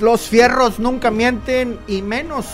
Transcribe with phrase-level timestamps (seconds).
[0.00, 2.46] Los fierros nunca mienten y menos.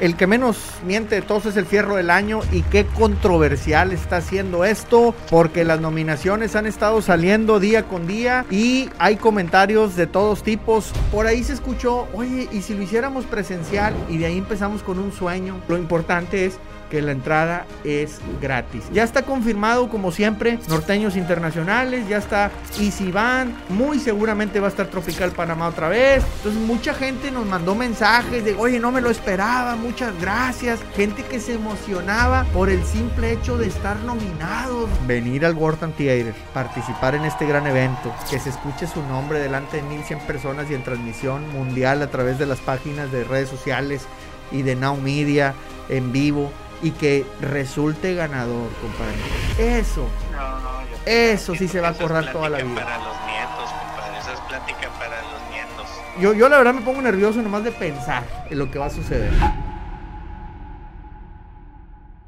[0.00, 4.16] El que menos miente de todos es el fierro del año y qué controversial está
[4.16, 10.08] haciendo esto porque las nominaciones han estado saliendo día con día y hay comentarios de
[10.08, 10.90] todos tipos.
[11.12, 13.94] Por ahí se escuchó, oye, ¿y si lo hiciéramos presencial?
[14.08, 15.60] Y de ahí empezamos con un sueño.
[15.68, 16.58] Lo importante es
[16.90, 18.84] que la entrada es gratis.
[18.92, 22.50] Ya está confirmado, como siempre, norteños internacionales, ya está
[22.80, 26.24] Easy Band, muy seguramente va a estar Tropical Panamá otra vez.
[26.38, 30.80] Entonces, mucha gente nos mandó mensajes de, oye, no me lo esperaba, muchas gracias.
[30.96, 34.88] Gente que se emocionaba por el simple hecho de estar nominados.
[35.06, 39.78] Venir al World Theater, participar en este gran evento, que se escuche su nombre delante
[39.78, 44.02] de 1100 personas y en transmisión mundial a través de las páginas de redes sociales
[44.50, 45.54] y de Now Media
[45.88, 46.50] en vivo
[46.82, 49.78] y que resulte ganador, compadre.
[49.78, 50.08] Eso.
[50.32, 52.74] No, no, yo Eso sí se va a acordar toda la vida.
[52.74, 54.18] Para los nietos, compadre.
[54.18, 55.86] Esa es plática para los nietos.
[56.20, 58.90] Yo, yo la verdad me pongo nervioso nomás de pensar en lo que va a
[58.90, 59.32] suceder.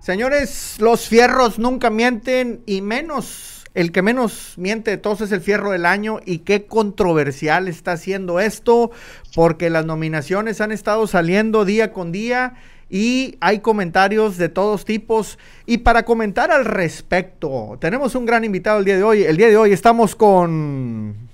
[0.00, 3.64] Señores, los fierros nunca mienten y menos.
[3.74, 7.92] El que menos miente de todos es el fierro del año y qué controversial está
[7.92, 8.90] haciendo esto
[9.34, 12.54] porque las nominaciones han estado saliendo día con día
[12.91, 15.38] y hay comentarios de todos tipos.
[15.64, 19.22] Y para comentar al respecto, tenemos un gran invitado el día de hoy.
[19.22, 21.30] El día de hoy estamos con...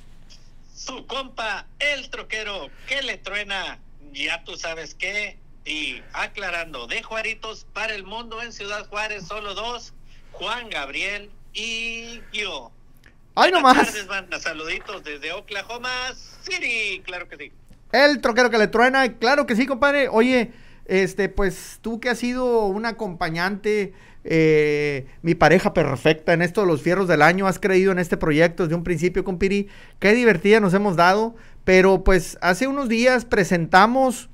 [0.74, 3.78] Su compa, el troquero, que le truena,
[4.12, 5.38] ya tú sabes qué.
[5.64, 9.94] Y aclarando, de Juaritos para el mundo en Ciudad Juárez, solo dos,
[10.30, 12.70] Juan Gabriel y yo.
[13.34, 13.86] ¡Ay, no Buenas más!
[13.86, 14.38] tardes, banda.
[14.38, 15.90] Saluditos desde Oklahoma
[16.42, 17.02] City.
[17.04, 17.52] Claro que sí.
[17.90, 20.08] El troquero que le truena, claro que sí, compadre.
[20.08, 20.52] Oye,
[20.88, 23.92] este, pues tú que has sido un acompañante,
[24.24, 28.16] eh, mi pareja perfecta en esto de los fierros del año, has creído en este
[28.16, 29.68] proyecto desde un principio, compiri.
[29.98, 31.34] Qué divertida nos hemos dado.
[31.64, 34.30] Pero pues hace unos días presentamos,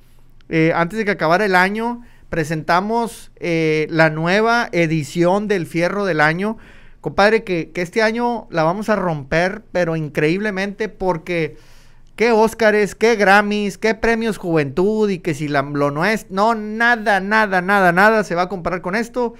[0.50, 6.20] eh, antes de que acabara el año, presentamos eh, la nueva edición del fierro del
[6.20, 6.58] año.
[7.00, 11.56] Compadre, que este año la vamos a romper, pero increíblemente porque
[12.22, 17.18] qué Óscares, qué Grammys, qué premios Juventud y que si lo no es, no, nada,
[17.18, 19.34] nada, nada, nada se va a comparar con esto.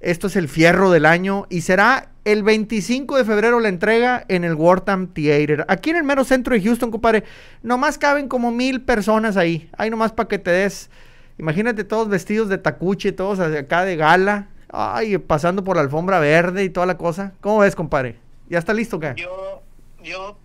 [0.00, 4.44] Esto es el fierro del año y será el 25 de febrero la entrega en
[4.44, 5.64] el Wortham Theater.
[5.68, 7.24] Aquí en el mero centro de Houston, compadre.
[7.62, 9.70] Nomás caben como mil personas ahí.
[9.78, 10.90] Ahí nomás para que te des.
[11.38, 14.48] Imagínate todos vestidos de tacuche, todos acá de gala.
[14.68, 17.32] Ay, pasando por la alfombra verde y toda la cosa.
[17.40, 18.16] ¿Cómo ves, compadre?
[18.50, 19.14] ¿Ya está listo, qué?
[19.16, 19.62] Yo,
[20.04, 20.36] yo,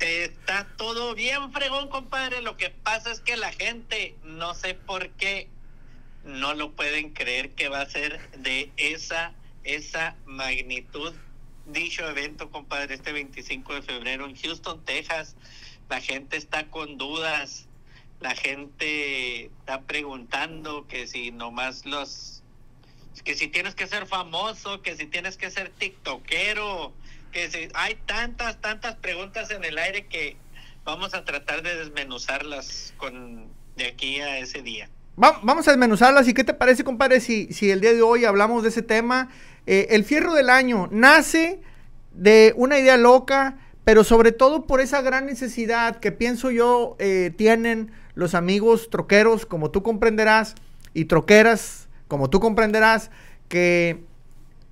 [0.00, 2.42] está todo bien fregón, compadre.
[2.42, 5.48] Lo que pasa es que la gente, no sé por qué,
[6.24, 9.32] no lo pueden creer que va a ser de esa,
[9.64, 11.14] esa magnitud
[11.66, 15.36] dicho evento, compadre, este 25 de febrero en Houston, Texas.
[15.88, 17.66] La gente está con dudas.
[18.20, 22.42] La gente está preguntando que si nomás los
[23.24, 26.92] que si tienes que ser famoso, que si tienes que ser tiktokero,
[27.30, 30.36] que hay tantas, tantas preguntas en el aire que
[30.84, 34.88] vamos a tratar de desmenuzarlas con de aquí a ese día.
[35.22, 36.28] Va- vamos a desmenuzarlas.
[36.28, 39.28] ¿Y qué te parece, compadre, si, si el día de hoy hablamos de ese tema?
[39.66, 41.60] Eh, el fierro del año nace
[42.12, 47.32] de una idea loca, pero sobre todo por esa gran necesidad que pienso yo eh,
[47.36, 50.54] tienen los amigos troqueros, como tú comprenderás,
[50.92, 53.10] y troqueras, como tú comprenderás,
[53.48, 54.02] que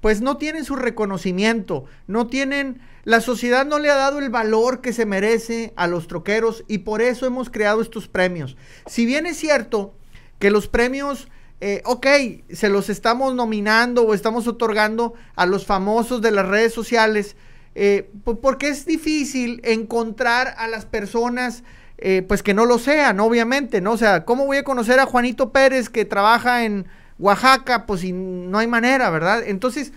[0.01, 4.81] pues no tienen su reconocimiento, no tienen, la sociedad no le ha dado el valor
[4.81, 8.57] que se merece a los troqueros y por eso hemos creado estos premios.
[8.87, 9.95] Si bien es cierto
[10.39, 11.29] que los premios,
[11.61, 12.07] eh, ok,
[12.53, 17.35] se los estamos nominando o estamos otorgando a los famosos de las redes sociales,
[17.75, 21.65] eh, po- porque es difícil encontrar a las personas
[22.01, 23.91] eh, pues que no lo sean, obviamente, ¿no?
[23.93, 26.87] O sea, ¿cómo voy a conocer a Juanito Pérez que trabaja en
[27.19, 27.87] Oaxaca?
[27.87, 29.43] Pues no hay manera, ¿verdad?
[29.47, 29.93] Entonces,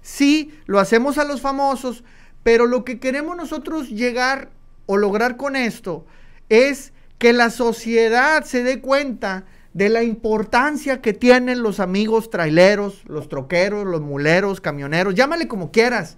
[0.00, 2.04] sí, lo hacemos a los famosos,
[2.42, 4.50] pero lo que queremos nosotros llegar
[4.86, 6.04] o lograr con esto
[6.48, 9.44] es que la sociedad se dé cuenta
[9.74, 15.70] de la importancia que tienen los amigos traileros, los troqueros, los muleros, camioneros, llámale como
[15.70, 16.16] quieras,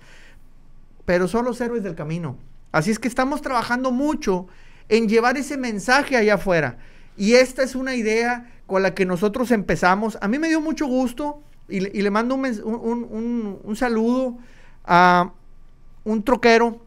[1.04, 2.36] pero son los héroes del camino.
[2.72, 4.48] Así es que estamos trabajando mucho
[4.88, 6.78] en llevar ese mensaje allá afuera.
[7.16, 10.18] Y esta es una idea con la que nosotros empezamos.
[10.20, 14.36] A mí me dio mucho gusto y le, mando un, saludo
[14.84, 15.32] a
[16.04, 16.84] un troquero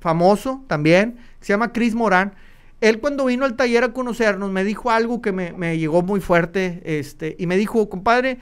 [0.00, 2.34] famoso también, se llama Chris Morán.
[2.80, 6.20] Él cuando vino al taller a conocernos me dijo algo que me, me llegó muy
[6.20, 8.38] fuerte este, y me dijo, compadre,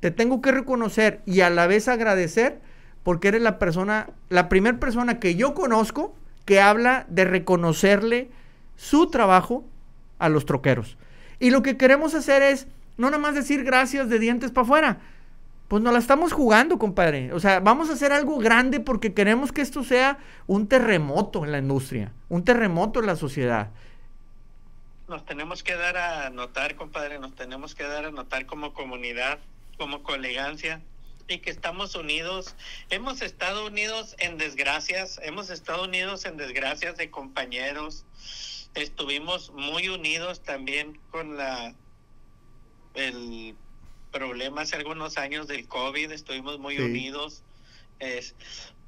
[0.00, 2.60] te tengo que reconocer y a la vez agradecer
[3.02, 6.14] porque eres la persona, la primera persona que yo conozco
[6.44, 8.30] que habla de reconocerle
[8.76, 9.64] su trabajo
[10.20, 10.96] a los troqueros.
[11.40, 15.00] Y lo que queremos hacer es no nada más decir gracias de dientes para afuera.
[15.68, 17.32] Pues nos la estamos jugando, compadre.
[17.32, 21.52] O sea, vamos a hacer algo grande porque queremos que esto sea un terremoto en
[21.52, 23.70] la industria, un terremoto en la sociedad.
[25.08, 29.38] Nos tenemos que dar a notar, compadre, nos tenemos que dar a notar como comunidad,
[29.78, 30.80] como colegancia,
[31.26, 32.56] y que estamos unidos.
[32.90, 38.04] Hemos estado unidos en desgracias, hemos estado unidos en desgracias de compañeros.
[38.74, 41.74] Estuvimos muy unidos también con la
[42.94, 43.54] el
[44.10, 47.42] problema hace algunos años del COVID, estuvimos muy unidos.
[47.98, 48.34] Es,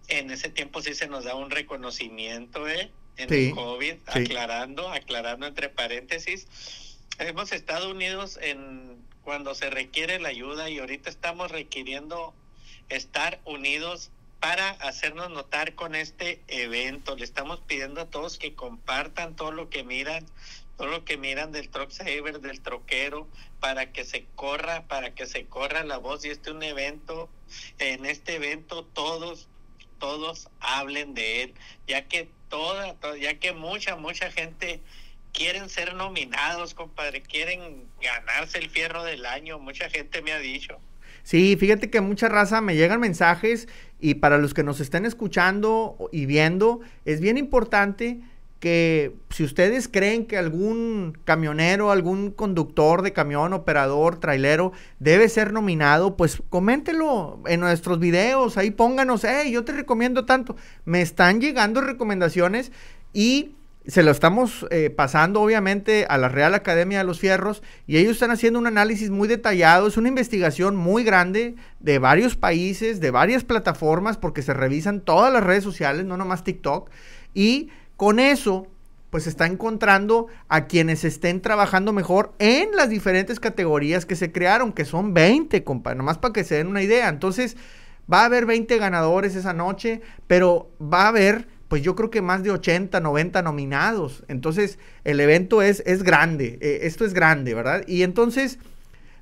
[0.09, 2.91] en ese tiempo sí se nos da un reconocimiento ¿eh?
[3.17, 6.47] en el COVID, aclarando, aclarando entre paréntesis.
[7.19, 12.35] Hemos estado unidos en cuando se requiere la ayuda y ahorita estamos requiriendo
[12.89, 14.11] estar unidos
[14.43, 17.15] para hacernos notar con este evento.
[17.15, 20.27] Le estamos pidiendo a todos que compartan todo lo que miran,
[20.77, 23.29] todo lo que miran del Truck Saver, del troquero,
[23.61, 27.31] para que se corra, para que se corra la voz y este un evento,
[27.79, 29.47] en este evento todos,
[30.01, 31.55] todos hablen de él,
[31.87, 34.81] ya que toda, ya que mucha, mucha gente
[35.33, 40.81] quieren ser nominados, compadre, quieren ganarse el fierro del año, mucha gente me ha dicho.
[41.23, 43.69] Sí, fíjate que mucha raza me llegan mensajes
[44.01, 48.21] y para los que nos estén escuchando y viendo, es bien importante
[48.63, 54.71] que si ustedes creen que algún camionero, algún conductor de camión, operador, trailero,
[55.01, 60.55] debe ser nominado, pues coméntelo en nuestros videos, ahí pónganos, hey, yo te recomiendo tanto.
[60.85, 62.71] Me están llegando recomendaciones
[63.13, 63.57] y
[63.87, 68.13] se lo estamos eh, pasando obviamente a la Real Academia de los Fierros y ellos
[68.13, 73.11] están haciendo un análisis muy detallado, es una investigación muy grande de varios países, de
[73.11, 76.91] varias plataformas, porque se revisan todas las redes sociales, no nomás TikTok,
[77.35, 78.69] y con eso,
[79.11, 84.73] pues está encontrando a quienes estén trabajando mejor en las diferentes categorías que se crearon,
[84.73, 87.09] que son 20, compa, nomás para que se den una idea.
[87.09, 87.57] Entonces,
[88.13, 92.21] va a haber 20 ganadores esa noche, pero va a haber, pues yo creo que
[92.21, 94.25] más de 80, 90 nominados.
[94.29, 97.83] Entonces, el evento es, es grande, eh, esto es grande, ¿verdad?
[97.87, 98.59] Y entonces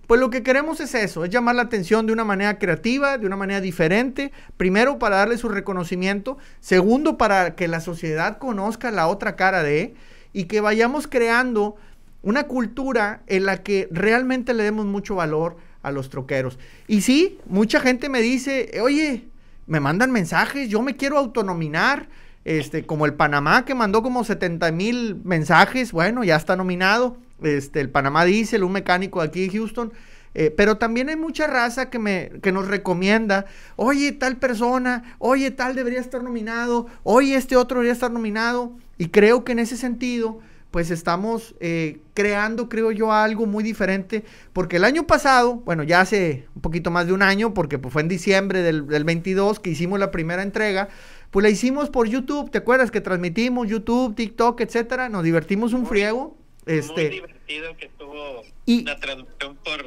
[0.08, 3.26] pues lo que queremos es eso, es llamar la atención de una manera creativa, de
[3.28, 4.32] una manera diferente.
[4.56, 6.38] Primero, para darle su reconocimiento.
[6.58, 9.94] Segundo, para que la sociedad conozca la otra cara de
[10.32, 11.76] y que vayamos creando
[12.24, 16.58] una cultura en la que realmente le demos mucho valor a los troqueros.
[16.88, 19.28] Y sí, mucha gente me dice, oye,
[19.68, 22.08] me mandan mensajes, yo me quiero autonominar,
[22.44, 27.80] este, como el Panamá que mandó como 70 mil mensajes, bueno, ya está nominado este,
[27.80, 29.92] el Panamá Diesel, un mecánico aquí de Houston.
[30.32, 35.50] Eh, pero también hay mucha raza que, me, que nos recomienda, oye, tal persona, oye,
[35.50, 38.72] tal debería estar nominado, oye, este otro debería estar nominado.
[38.96, 40.38] Y creo que en ese sentido,
[40.70, 44.24] pues estamos eh, creando, creo yo, algo muy diferente.
[44.52, 47.92] Porque el año pasado, bueno, ya hace un poquito más de un año, porque pues,
[47.92, 50.88] fue en diciembre del, del 22 que hicimos la primera entrega,
[51.30, 55.08] pues la hicimos por YouTube, ¿te acuerdas que transmitimos YouTube, TikTok, etcétera?
[55.08, 56.36] Nos divertimos un friego.
[56.66, 59.86] Este, muy divertido que tuvo y, la transmisión por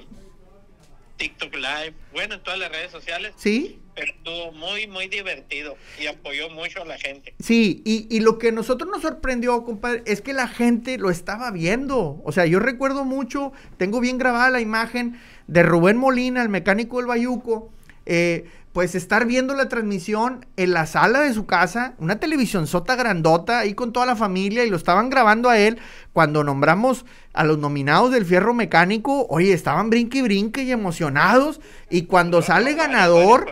[1.24, 3.32] TikTok Live, bueno, en todas las redes sociales.
[3.38, 3.80] Sí.
[3.96, 7.34] Pero estuvo muy, muy divertido y apoyó mucho a la gente.
[7.40, 11.10] Sí, y, y lo que a nosotros nos sorprendió, compadre, es que la gente lo
[11.10, 12.22] estaba viendo.
[12.26, 16.98] O sea, yo recuerdo mucho, tengo bien grabada la imagen de Rubén Molina, el mecánico
[16.98, 17.72] del Bayuco,
[18.06, 22.96] eh, pues estar viendo la transmisión en la sala de su casa, una televisión sota
[22.96, 25.78] grandota ahí con toda la familia y lo estaban grabando a él.
[26.12, 31.62] Cuando nombramos a los nominados del fierro mecánico, oye, estaban brinque y brinque y emocionados.
[31.92, 33.46] Y cuando sale ganador...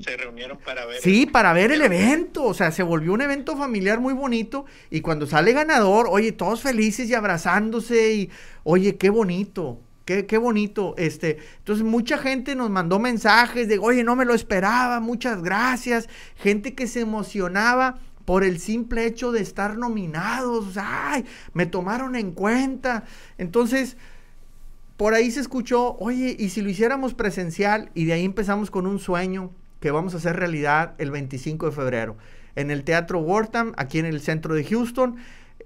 [0.00, 3.56] Se, reunieron para ver sí, para ver el evento, o sea, se volvió un evento
[3.56, 4.64] familiar muy bonito.
[4.90, 8.30] Y cuando sale ganador, oye, todos felices y abrazándose y,
[8.64, 9.78] oye, qué bonito.
[10.04, 10.94] Qué, qué, bonito.
[10.98, 16.08] Este, entonces, mucha gente nos mandó mensajes de, oye, no me lo esperaba, muchas gracias.
[16.36, 20.76] Gente que se emocionaba por el simple hecho de estar nominados.
[20.76, 23.04] Ay, me tomaron en cuenta.
[23.38, 23.96] Entonces,
[24.96, 27.90] por ahí se escuchó, oye, ¿y si lo hiciéramos presencial?
[27.94, 31.72] Y de ahí empezamos con un sueño que vamos a hacer realidad el 25 de
[31.72, 32.16] febrero
[32.54, 35.16] en el Teatro Wortham, aquí en el centro de Houston.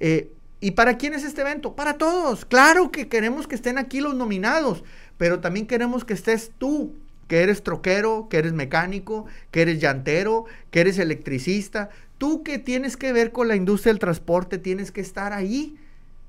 [0.01, 1.75] Eh, ¿Y para quién es este evento?
[1.75, 2.45] Para todos.
[2.45, 4.85] Claro que queremos que estén aquí los nominados,
[5.19, 6.95] pero también queremos que estés tú,
[7.29, 11.91] que eres troquero, que eres mecánico, que eres llantero, que eres electricista.
[12.19, 15.77] Tú que tienes que ver con la industria del transporte, tienes que estar ahí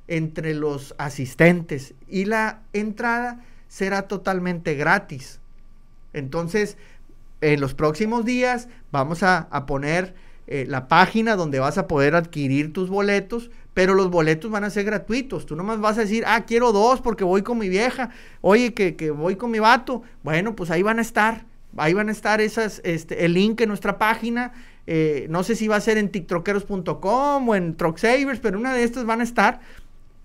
[0.08, 5.40] entre los asistentes y la entrada será totalmente gratis.
[6.14, 6.78] Entonces,
[7.42, 10.16] en los próximos días vamos a, a poner
[10.48, 14.70] eh, la página donde vas a poder adquirir tus boletos, pero los boletos van a
[14.70, 15.46] ser gratuitos.
[15.46, 18.10] Tú nomás vas a decir, ah, quiero dos porque voy con mi vieja,
[18.42, 20.04] oye, que, que voy con mi vato.
[20.24, 23.70] Bueno, pues ahí van a estar, ahí van a estar esas, este, el link en
[23.70, 24.54] nuestra página.
[24.88, 28.84] Eh, no sé si va a ser en tiktroqueros.com o en Troxavers, pero una de
[28.84, 29.60] estas van a estar.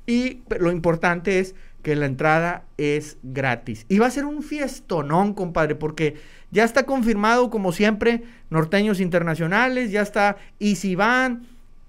[0.06, 3.86] Y lo importante es que la entrada es gratis.
[3.88, 6.16] Y va a ser un fiestonón, compadre, porque
[6.50, 10.96] ya está confirmado, como siempre, norteños internacionales, ya está Easy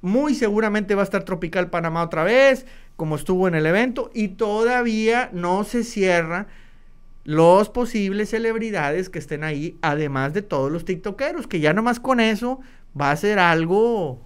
[0.02, 2.66] muy seguramente va a estar Tropical Panamá otra vez,
[2.98, 6.48] como estuvo en el evento, y todavía no se cierra
[7.24, 12.20] los posibles celebridades que estén ahí, además de todos los tiktokeros, que ya nomás con
[12.20, 12.60] eso
[13.00, 14.22] va a ser algo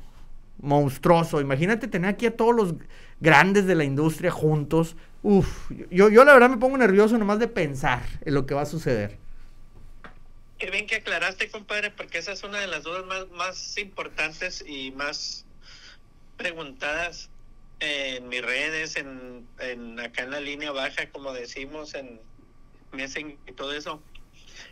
[0.60, 1.42] monstruoso.
[1.42, 2.76] Imagínate tener aquí a todos los
[3.20, 4.96] grandes de la industria juntos.
[5.24, 8.62] Uf, yo, yo la verdad me pongo nervioso nomás de pensar en lo que va
[8.62, 9.18] a suceder.
[10.58, 14.92] Qué bien que aclaraste, compadre, porque esa es una de las dudas más, importantes y
[14.92, 15.46] más
[16.36, 17.30] preguntadas
[17.80, 22.20] en mis redes, en, en acá en la línea baja, como decimos, en
[22.92, 24.02] Messing y todo eso.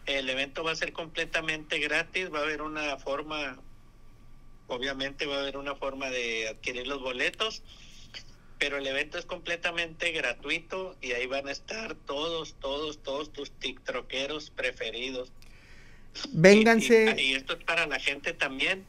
[0.07, 3.59] El evento va a ser completamente gratis, va a haber una forma,
[4.67, 7.61] obviamente va a haber una forma de adquirir los boletos,
[8.59, 13.51] pero el evento es completamente gratuito y ahí van a estar todos, todos, todos tus
[13.51, 15.31] tiktokeros preferidos.
[16.29, 17.15] Vénganse.
[17.17, 18.85] Y, esto es para la gente también.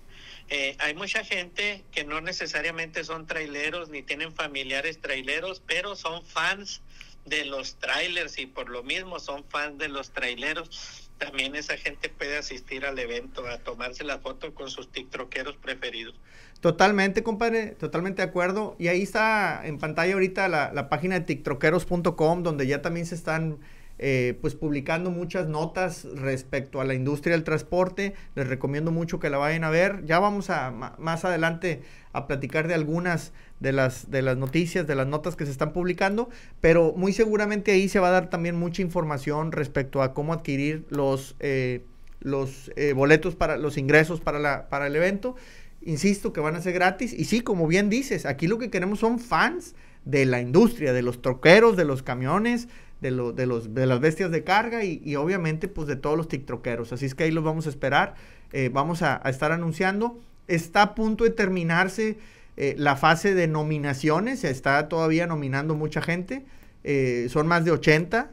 [0.48, 6.24] Eh, hay mucha gente que no necesariamente son traileros ni tienen familiares traileros, pero son
[6.24, 6.82] fans
[7.24, 11.05] de los trailers y por lo mismo son fans de los traileros.
[11.18, 16.14] También esa gente puede asistir al evento a tomarse la foto con sus tiktokeros preferidos.
[16.60, 18.76] Totalmente, compadre, totalmente de acuerdo.
[18.78, 23.14] Y ahí está en pantalla ahorita la, la página de tiktokeros.com donde ya también se
[23.14, 23.58] están
[23.98, 28.14] eh, pues publicando muchas notas respecto a la industria del transporte.
[28.34, 30.04] Les recomiendo mucho que la vayan a ver.
[30.04, 34.94] Ya vamos a más adelante a platicar de algunas de las, de las noticias, de
[34.94, 36.28] las notas que se están publicando,
[36.60, 40.84] pero muy seguramente ahí se va a dar también mucha información respecto a cómo adquirir
[40.90, 41.82] los, eh,
[42.20, 45.36] los eh, boletos para los ingresos para, la, para el evento.
[45.82, 48.98] Insisto que van a ser gratis y sí, como bien dices, aquí lo que queremos
[48.98, 49.74] son fans
[50.04, 52.68] de la industria, de los troqueros, de los camiones,
[53.00, 56.28] de, lo, de, los, de las bestias de carga y, obviamente pues de todos los
[56.28, 56.92] tiktokeros.
[56.92, 58.14] Así es que ahí los vamos a esperar.
[58.52, 60.18] Eh, vamos a, estar anunciando.
[60.48, 62.18] Está a punto de terminarse
[62.56, 64.40] eh, la fase de nominaciones.
[64.40, 66.44] Se está todavía nominando mucha gente.
[66.84, 68.30] Eh, son más de 80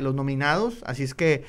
[0.00, 0.82] los nominados.
[0.86, 1.44] Así es que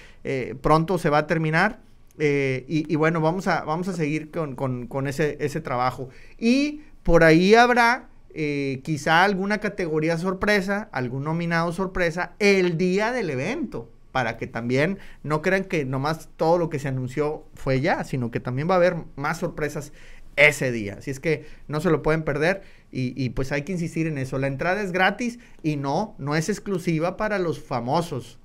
[0.62, 1.80] pronto se va a terminar.
[2.20, 4.56] Y, bueno, vamos a, vamos a seguir con,
[4.88, 6.10] con ese, ese trabajo.
[6.38, 13.32] Y por ahí habrá eh, quizá alguna categoría sorpresa, algún nominado sorpresa el día del
[13.32, 18.04] evento, para que también no crean que nomás todo lo que se anunció fue ya,
[18.04, 19.92] sino que también va a haber más sorpresas
[20.36, 20.98] ese día.
[21.00, 24.20] Así es que no se lo pueden perder y, y, pues hay que insistir en
[24.20, 24.38] eso.
[24.38, 28.38] La entrada es gratis y no, no es exclusiva para los famosos.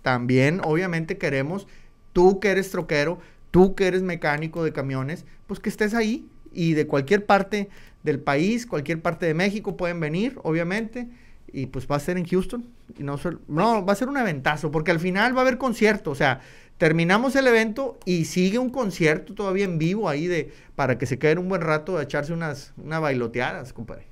[0.00, 1.68] También obviamente queremos,
[2.14, 3.18] tú que eres troquero,
[3.50, 6.26] tú que eres mecánico de camiones, pues que estés ahí
[6.56, 7.68] y de cualquier parte
[8.02, 11.06] del país, cualquier parte de México pueden venir, obviamente,
[11.52, 12.66] y pues va a ser en Houston.
[12.98, 16.10] Y no, no, va a ser un eventazo, porque al final va a haber concierto,
[16.10, 16.40] o sea,
[16.78, 21.18] terminamos el evento y sigue un concierto todavía en vivo ahí de para que se
[21.18, 24.06] queden un buen rato a echarse unas, unas bailoteadas, compadre.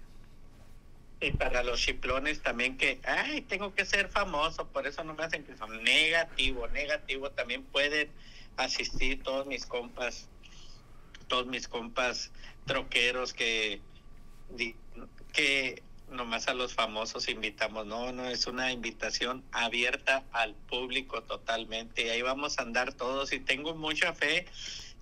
[1.20, 5.24] Y para los chiplones también que, ay, tengo que ser famoso, por eso no me
[5.24, 8.08] hacen que son negativo, negativo, también pueden
[8.56, 10.28] asistir todos mis compas,
[11.28, 12.30] todos mis compas
[12.66, 13.80] troqueros que,
[15.32, 22.06] que nomás a los famosos invitamos, no, no, es una invitación abierta al público totalmente.
[22.06, 24.46] Y ahí vamos a andar todos y tengo mucha fe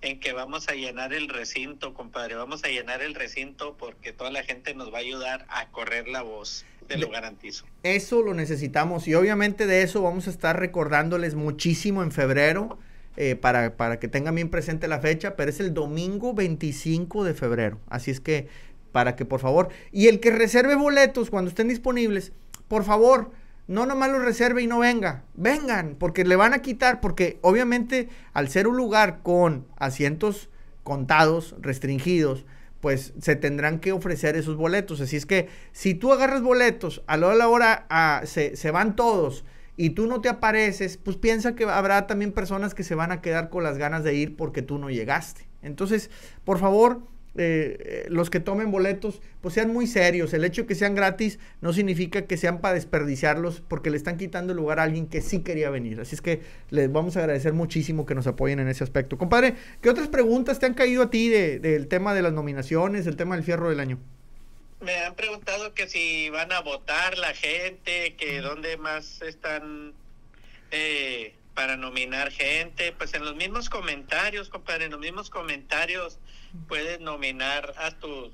[0.01, 4.31] en que vamos a llenar el recinto, compadre, vamos a llenar el recinto porque toda
[4.31, 7.65] la gente nos va a ayudar a correr la voz, te lo garantizo.
[7.83, 12.77] Eso lo necesitamos y obviamente de eso vamos a estar recordándoles muchísimo en febrero
[13.15, 17.33] eh, para, para que tengan bien presente la fecha, pero es el domingo 25 de
[17.33, 17.79] febrero.
[17.87, 18.47] Así es que,
[18.91, 22.31] para que por favor, y el que reserve boletos cuando estén disponibles,
[22.67, 23.31] por favor,
[23.67, 28.09] no nomás los reserve y no venga, vengan, porque le van a quitar, porque obviamente
[28.33, 30.49] al ser un lugar con asientos
[30.83, 32.45] contados, restringidos,
[32.81, 34.99] pues se tendrán que ofrecer esos boletos.
[34.99, 39.45] Así es que si tú agarras boletos, a la hora, a, se, se van todos
[39.77, 43.21] y tú no te apareces, pues piensa que habrá también personas que se van a
[43.21, 45.47] quedar con las ganas de ir porque tú no llegaste.
[45.61, 46.09] Entonces,
[46.43, 47.01] por favor,
[47.35, 50.33] eh, los que tomen boletos, pues sean muy serios.
[50.33, 54.17] El hecho de que sean gratis no significa que sean para desperdiciarlos porque le están
[54.17, 55.99] quitando el lugar a alguien que sí quería venir.
[55.99, 59.17] Así es que les vamos a agradecer muchísimo que nos apoyen en ese aspecto.
[59.17, 63.15] Compadre, ¿qué otras preguntas te han caído a ti del tema de las nominaciones, del
[63.15, 63.99] tema del fierro del año?
[64.83, 69.93] Me han preguntado que si van a votar la gente, que dónde más están
[70.71, 76.19] eh, para nominar gente, pues en los mismos comentarios, compadre, en los mismos comentarios
[76.67, 78.33] puedes nominar a tu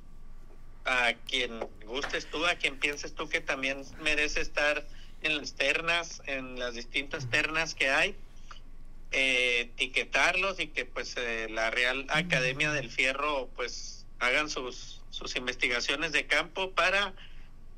[0.85, 4.87] a quien gustes tú, a quien pienses tú que también merece estar
[5.21, 8.15] en las ternas, en las distintas ternas que hay,
[9.11, 15.35] eh, etiquetarlos y que pues eh, la Real Academia del Fierro pues hagan sus, sus
[15.35, 17.13] investigaciones de campo para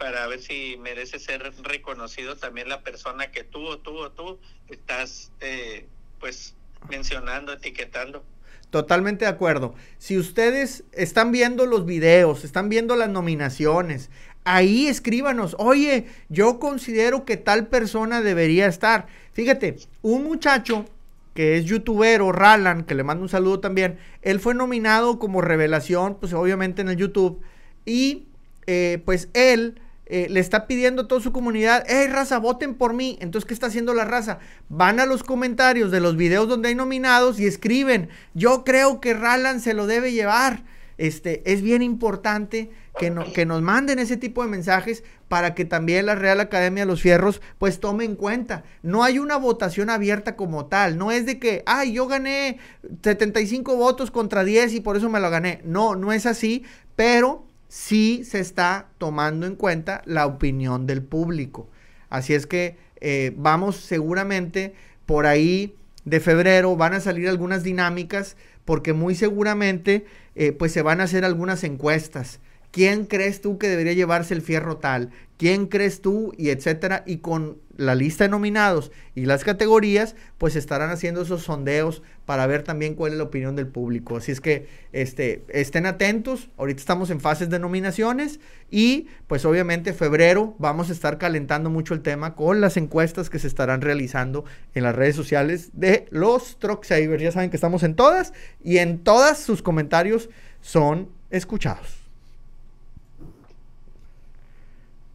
[0.02, 4.40] para ver si merece ser reconocido también la persona que tú o tú o tú
[4.68, 5.86] estás eh,
[6.20, 6.56] pues
[6.90, 8.24] mencionando, etiquetando.
[8.72, 9.76] Totalmente de acuerdo.
[10.00, 14.10] Si ustedes están viendo los videos, están viendo las nominaciones,
[14.44, 19.06] ahí escríbanos, oye, yo considero que tal persona debería estar.
[19.34, 20.86] Fíjate, un muchacho
[21.34, 26.18] que es youtubero, Ralan, que le mando un saludo también, él fue nominado como revelación,
[26.20, 27.42] pues obviamente en el YouTube,
[27.86, 28.28] y
[28.68, 29.80] eh, pues él
[30.14, 33.18] eh, le está pidiendo a toda su comunidad, hey raza, voten por mí.
[33.22, 34.40] Entonces, ¿qué está haciendo la raza?
[34.68, 39.14] Van a los comentarios de los videos donde hay nominados y escriben, yo creo que
[39.14, 40.66] Ralan se lo debe llevar.
[40.98, 46.08] Este, es bien importante que, que nos manden ese tipo de mensajes para que también
[46.08, 48.66] la Real Academia de los Fierros pues tome en cuenta.
[48.84, 52.58] No hay una votación abierta como tal, no es de que, ay, yo gané
[53.02, 55.62] 75 votos contra 10 y por eso me lo gané.
[55.64, 56.66] No, no es así,
[56.98, 61.70] pero sí se está tomando en cuenta la opinión del público.
[62.10, 64.74] Así es que eh, vamos seguramente
[65.06, 68.36] por ahí de febrero van a salir algunas dinámicas
[68.66, 72.42] porque muy seguramente eh, pues se van a hacer algunas encuestas.
[72.72, 75.12] ¿Quién crees tú que debería llevarse el fierro tal?
[75.38, 76.34] ¿Quién crees tú?
[76.38, 77.04] Y etcétera.
[77.06, 82.48] Y con la lista de nominados y las categorías, pues estarán haciendo esos sondeos para
[82.48, 84.18] ver también cuál es la opinión del público.
[84.18, 89.94] Así es que este, estén atentos, ahorita estamos en fases de nominaciones y pues obviamente
[89.94, 94.46] febrero vamos a estar calentando mucho el tema con las encuestas que se estarán realizando
[94.76, 97.24] en las redes sociales de los Truck Savers.
[97.24, 98.32] Ya saben que estamos en todas
[98.64, 100.30] y en todas sus comentarios
[100.62, 102.01] son escuchados.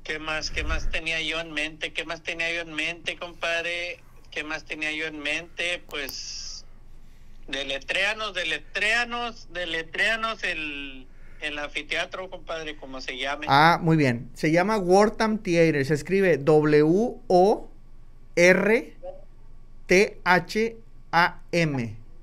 [0.06, 1.92] ¿Qué más, qué más tenía yo en mente?
[1.92, 3.98] ¿Qué más tenía yo en mente, compadre?
[4.30, 5.82] ¿Qué más tenía yo en mente?
[5.88, 6.64] Pues
[7.48, 11.08] deletréanos, deletréanos, deletréanos el,
[11.40, 13.46] el anfiteatro, compadre, como se llame.
[13.48, 14.30] Ah, muy bien.
[14.34, 15.84] Se llama Wortham Theater.
[15.84, 17.56] Se escribe W-O-R-T-H-A-M.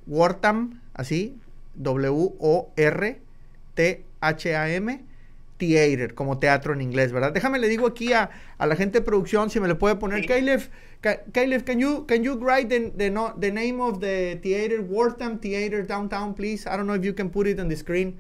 [0.08, 1.38] Wortham, así.
[1.76, 3.14] W-O-R-T-H-A-M
[5.68, 7.32] theater, como teatro en inglés, ¿verdad?
[7.32, 10.26] Déjame le digo aquí a, a la gente de producción si me le puede poner,
[10.26, 10.62] Caleb,
[11.34, 15.40] Caleb, can you can you write the, the, no, the name of the theater, Wortham
[15.40, 16.66] Theater Downtown, please?
[16.68, 18.18] I don't know if you can put it on the screen.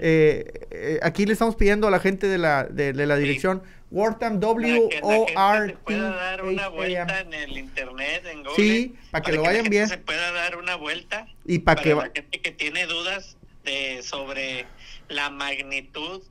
[0.00, 3.62] Eh, eh, aquí le estamos pidiendo a la gente de la, de, de la dirección,
[3.90, 5.94] Wortham, W O R T.
[5.96, 8.54] dar una vuelta en el internet, en Google.
[8.56, 9.88] Sí, para que lo vayan bien.
[9.88, 11.26] Se pueda dar una vuelta.
[11.44, 14.66] Y para, que la gente que tiene dudas de sobre
[15.08, 16.22] la magnitud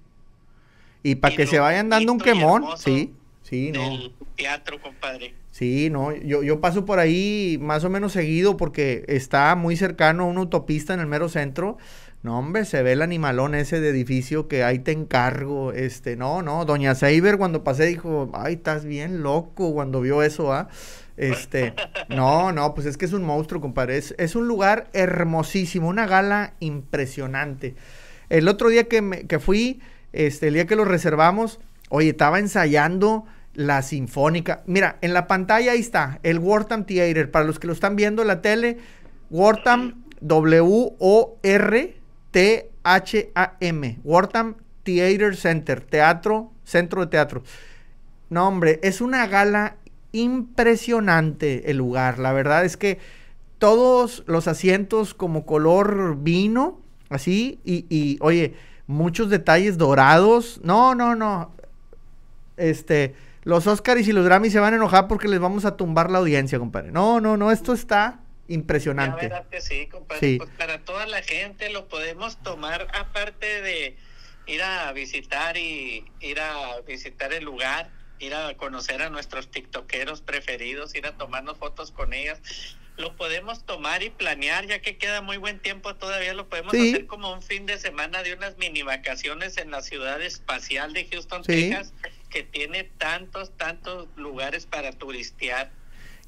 [1.04, 4.12] y para que se vayan dando un quemón, sí, sí, no.
[4.36, 5.34] teatro, compadre.
[5.52, 10.24] Sí, no, yo, yo paso por ahí más o menos seguido porque está muy cercano
[10.24, 11.78] a una autopista en el mero centro.
[12.24, 15.74] No, hombre, se ve el animalón ese de edificio que ahí te encargo.
[15.74, 20.54] Este, no, no, doña Seiber cuando pasé dijo, ay, estás bien loco cuando vio eso,
[20.54, 20.70] ¿ah?
[21.18, 21.74] Este,
[22.10, 23.98] no, no, pues es que es un monstruo, compadre.
[23.98, 27.76] Es, es un lugar hermosísimo, una gala impresionante.
[28.30, 29.82] El otro día que, me, que fui,
[30.14, 34.64] este, el día que lo reservamos, oye, estaba ensayando la sinfónica.
[34.66, 37.30] Mira, en la pantalla ahí está, el Wortham Theater.
[37.32, 38.78] Para los que lo están viendo en la tele,
[39.30, 41.00] Wortham, W-O-R-T-H-A-M.
[44.04, 47.44] Wortham Theater Center, teatro, centro de teatro.
[48.30, 49.76] No, hombre, es una gala
[50.12, 52.20] impresionante el lugar.
[52.20, 53.00] La verdad es que
[53.58, 58.56] todos los asientos como color vino, así, y, y oye,
[58.88, 60.60] muchos detalles dorados.
[60.64, 61.54] No, no, no.
[62.58, 66.10] Este, los Oscars y los Grammys se van a enojar porque les vamos a tumbar
[66.10, 66.92] la audiencia, compadre.
[66.92, 69.30] No, no, no, esto está impresionante.
[69.30, 70.38] La verdad que sí, compadre.
[70.38, 73.98] Pues para toda la gente lo podemos tomar aparte de
[74.48, 77.90] ir a visitar y ir a visitar el lugar
[78.22, 82.40] ir a conocer a nuestros tiktokeros preferidos, ir a tomarnos fotos con ellas.
[82.98, 86.90] Lo podemos tomar y planear, ya que queda muy buen tiempo todavía, lo podemos Sí.
[86.94, 91.06] hacer como un fin de semana de unas mini vacaciones en la ciudad espacial de
[91.08, 91.70] Houston, Sí.
[91.70, 91.94] Texas,
[92.30, 95.72] que tiene tantos, tantos lugares para turistear.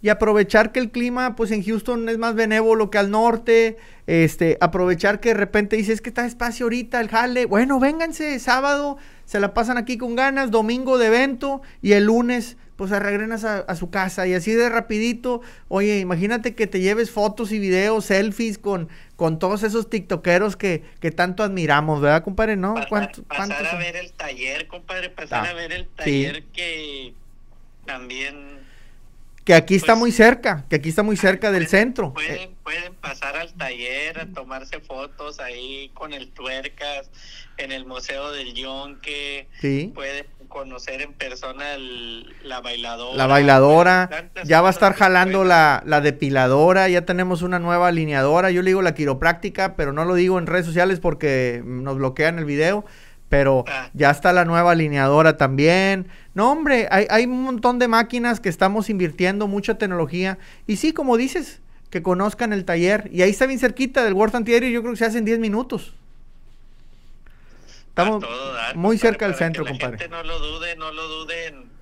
[0.02, 4.58] y aprovechar que el clima pues en Houston es más benévolo que al norte, este,
[4.60, 9.40] aprovechar que de repente dices que está espacio ahorita el jale, bueno, vénganse sábado, se
[9.40, 13.60] la pasan aquí con ganas, domingo de evento y el lunes pues se regrenas a,
[13.60, 18.04] a su casa y así de rapidito, oye, imagínate que te lleves fotos y videos,
[18.04, 22.58] selfies con, con todos esos tiktokeros que, que tanto admiramos, ¿verdad, compadre?
[22.58, 22.74] ¿No?
[22.74, 25.88] Pasar, ¿Cuánto- pasar cuántos a ver el taller, compadre, pasar Ah, a ver el sí.
[25.96, 27.14] taller que
[27.86, 28.36] también
[29.46, 32.14] Que aquí está pues- muy cerca, que aquí está muy cerca del centro.
[32.14, 37.10] Pueden, pueden pasar al taller a tomarse fotos ahí con el tuercas
[37.58, 39.48] en el Museo del Yonque.
[39.60, 39.92] sí.
[39.94, 43.18] Pueden conocer en persona el- la bailadora.
[43.18, 48.52] La bailadora, ya va a estar jalando la, la depiladora, ya tenemos una nueva alineadora,
[48.52, 52.38] yo le digo la quiropráctica, pero no lo digo en redes sociales porque nos bloquean
[52.38, 52.86] el video,
[53.34, 53.90] pero Ah.
[53.96, 56.06] ya está la nueva alineadora también.
[56.36, 60.94] No, hombre, hay, hay un montón de máquinas que estamos invirtiendo, mucha tecnología, y sí,
[60.94, 64.82] como dices, que conozcan el taller, y ahí está bien cerquita del World Antiaéreo, yo
[64.82, 65.96] creo que se hace en 10 minutos.
[67.90, 69.98] Estamos dar, muy compadre, cerca del que centro, la compadre.
[69.98, 71.73] gente no lo dude, no lo duden.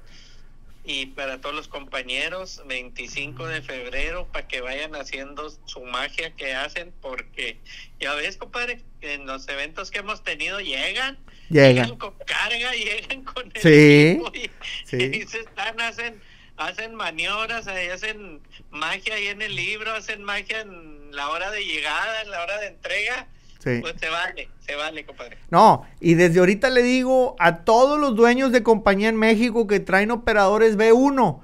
[0.83, 6.53] Y para todos los compañeros, 25 de febrero, para que vayan haciendo su magia que
[6.55, 7.57] hacen, porque
[7.99, 11.97] ya ves, compadre, en los eventos que hemos tenido llegan, Llegan.
[11.97, 14.49] con carga, llegan con el Sí, equipo y,
[14.85, 14.97] sí.
[15.13, 16.19] y se están, hacen,
[16.57, 18.41] hacen maniobras, hacen
[18.71, 22.57] magia ahí en el libro, hacen magia en la hora de llegada, en la hora
[22.59, 23.27] de entrega,
[23.63, 23.79] Sí.
[23.81, 25.37] pues se vale, se vale, compadre.
[25.51, 29.79] No, y desde ahorita le digo a todos los dueños de compañía en México que
[29.79, 31.39] traen operadores B1,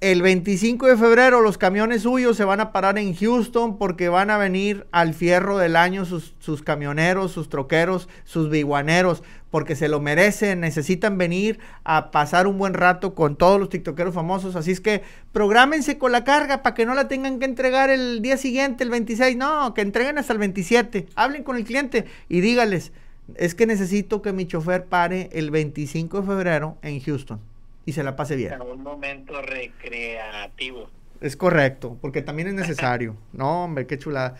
[0.00, 4.30] el 25 de febrero los camiones suyos se van a parar en Houston porque van
[4.30, 9.88] a venir al fierro del año sus, sus camioneros, sus troqueros, sus biguaneros, porque se
[9.88, 14.54] lo merecen, necesitan venir a pasar un buen rato con todos los tiktokeros famosos.
[14.54, 18.22] Así es que prográmense con la carga para que no la tengan que entregar el
[18.22, 19.36] día siguiente, el 26.
[19.36, 21.08] No, que entreguen hasta el 27.
[21.16, 22.92] Hablen con el cliente y dígales,
[23.34, 27.40] es que necesito que mi chofer pare el 25 de febrero en Houston
[27.88, 28.52] y se la pase bien.
[28.52, 30.90] a un momento recreativo.
[31.22, 33.16] Es correcto, porque también es necesario.
[33.32, 34.36] No, hombre, qué chulada.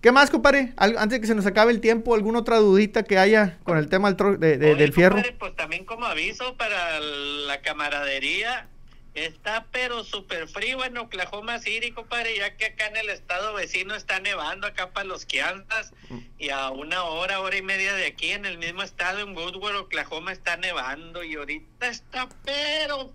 [0.00, 0.72] ¿Qué más, compadre?
[0.76, 3.78] Al- Antes de que se nos acabe el tiempo, ¿alguna otra dudita que haya con
[3.78, 5.16] el tema del, tro- de- de- Oye, del fierro?
[5.16, 8.68] compadre, pues también como aviso para la camaradería,
[9.14, 13.94] está pero súper frío en Oklahoma City, compadre, ya que acá en el estado vecino
[13.94, 16.18] está nevando acá para los Kansas Mm.
[16.38, 19.76] y a una hora, hora y media de aquí en el mismo estado, en Woodward,
[19.76, 23.10] Oklahoma, está nevando y ahorita está pero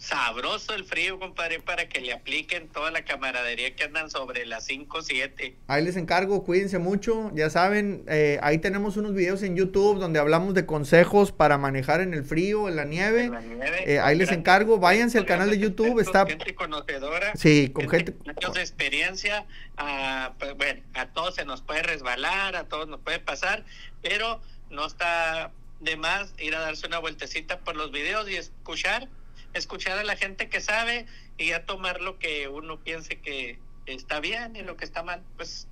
[0.00, 4.64] sabroso el frío, compadre, para que le apliquen toda la camaradería que andan sobre las
[4.64, 5.56] 5 7.
[5.66, 7.30] Ahí les encargo, cuídense mucho.
[7.34, 12.00] Ya saben, eh, ahí tenemos unos videos en YouTube donde hablamos de consejos para manejar
[12.00, 13.24] en el frío, en la nieve.
[13.24, 17.32] en la nieve, Eh, ahí les encargo, váyanse al canal de YouTube, está- gente conocedora.
[17.36, 18.14] Sí, con gente...
[18.14, 19.44] con años de experiencia,
[19.76, 23.64] ah, pues, bueno, a todos se nos puede resbalar, a todos nos puede pasar,
[24.00, 29.08] pero no está de más ir a darse una vueltecita por los videos y escuchar,
[29.54, 31.06] escuchar a la gente que sabe
[31.38, 35.22] y ya tomar lo que uno piense que está bien y lo que está mal,
[35.36, 35.66] pues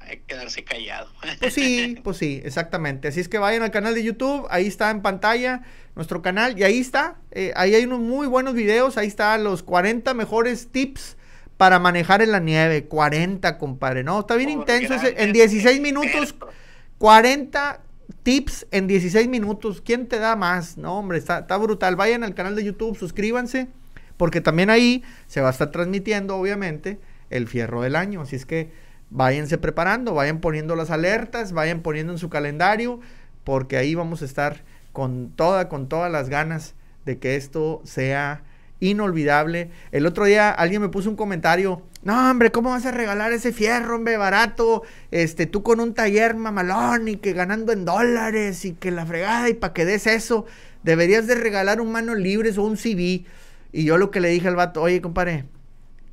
[0.00, 1.10] hay que quedarse callado.
[1.40, 3.08] Pues sí, pues sí, exactamente.
[3.08, 5.62] Así es que vayan al canal de YouTube, ahí está en pantalla
[5.94, 9.62] nuestro canal y ahí está, eh, ahí hay unos muy buenos videos, ahí están los
[9.62, 11.16] 40 mejores tips
[11.56, 12.86] para manejar en la nieve.
[12.86, 14.20] 40, compadre, ¿no?
[14.20, 16.10] Está bien Por intenso ese- en grandes 16 minutos.
[16.22, 16.54] expertos.
[16.98, 17.80] 40
[18.22, 19.80] tips en 16 minutos.
[19.80, 20.76] ¿Quién te da más?
[20.76, 21.96] No, hombre, está, brutal.
[21.96, 23.68] Vayan al canal de YouTube, suscríbanse,
[24.16, 26.98] porque también ahí se va a estar transmitiendo, obviamente,
[27.30, 28.22] el fierro del año.
[28.22, 28.70] Así es que
[29.10, 33.00] váyanse preparando, vayan poniendo las alertas, vayan poniendo en su calendario,
[33.44, 34.62] porque ahí vamos a estar
[34.92, 38.42] con toda, con todas las ganas de que esto sea
[38.80, 39.70] inolvidable.
[39.92, 43.52] El otro día alguien me puso un comentario, no hombre, ¿cómo vas a regalar ese
[43.52, 44.82] fierro, hombre, barato?
[45.10, 49.48] Este, tú con un taller mamalón y que ganando en dólares y que la fregada
[49.48, 50.44] y para que des eso,
[50.82, 53.24] deberías de regalar un manos libres o un CV.
[53.72, 55.46] Y yo lo que le dije al vato, oye, compadre,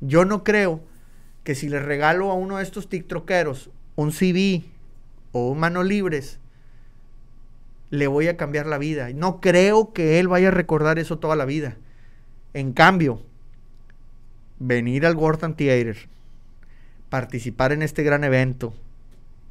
[0.00, 0.80] yo no creo
[1.44, 4.64] que si le regalo a uno de estos tiktokeros un CV
[5.32, 6.38] o un manos libres,
[7.90, 9.10] le voy a cambiar la vida.
[9.14, 11.76] No creo que él vaya a recordar eso toda la vida.
[12.54, 13.22] En cambio,
[14.58, 15.96] venir al World Theater,
[17.08, 18.74] participar en este gran evento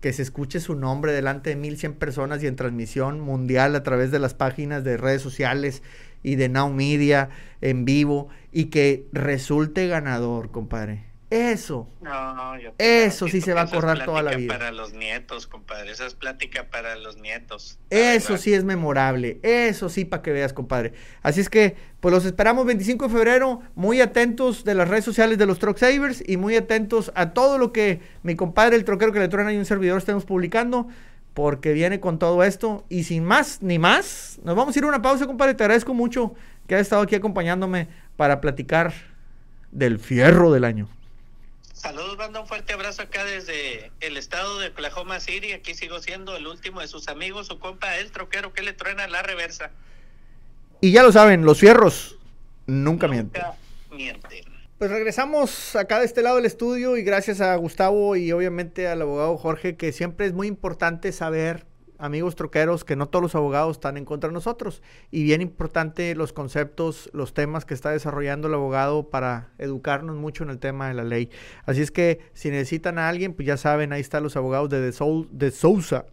[0.02, 4.12] que se escuche su nombre delante de 1100 personas y en transmisión mundial a través
[4.12, 5.84] de las páginas de redes sociales
[6.24, 7.30] y de Now Media
[7.62, 11.11] en vivo y que resulte ganador, compadre.
[11.32, 11.88] Eso.
[12.02, 14.54] No, yo Eso sí se va a acordar toda la vida.
[14.54, 15.90] Para los nietos, compadre.
[15.90, 17.80] Esa es plática para los nietos.
[17.90, 18.44] Eso verdad.
[18.44, 19.40] sí es memorable.
[19.42, 20.92] Eso sí para que veas, compadre.
[21.22, 23.62] Así es que, pues los esperamos 25 de febrero.
[23.76, 27.58] Muy atentos de las redes sociales de los Truck Savers y muy atentos a todo
[27.58, 30.90] lo que mi compadre, el troquero que le truena y un servidor estemos publicando.
[31.34, 32.84] Porque viene con todo esto.
[32.90, 35.54] Y sin más ni más, nos vamos a ir a una pausa, compadre.
[35.54, 36.34] Te agradezco mucho
[36.68, 38.92] que hayas estado aquí acompañándome para platicar
[39.72, 40.90] del fierro del año.
[41.82, 42.40] Saludos, banda.
[42.40, 45.54] Un fuerte abrazo acá desde el estado de Oklahoma City.
[45.54, 49.08] Aquí sigo siendo el último de sus amigos, su compa, el troquero que le truena
[49.08, 49.72] la reversa.
[50.80, 52.20] Y ya lo saben, los fierros
[52.68, 53.42] nunca mienten.
[53.42, 54.46] Nunca mienten.
[54.78, 59.02] Pues regresamos acá de este lado del estudio y gracias a Gustavo y obviamente al
[59.02, 61.66] abogado Jorge, que siempre es muy importante saber,
[62.02, 64.82] amigos troqueros, que no todos los abogados están en contra de nosotros.
[65.12, 70.44] Y bien importante los conceptos, los temas que está desarrollando el abogado para educarnos mucho
[70.44, 71.30] en el tema de la ley.
[71.66, 74.82] Así es que si necesitan a alguien, pues ya saben, ahí están los abogados de,
[74.82, 76.06] de, Soul, Sousa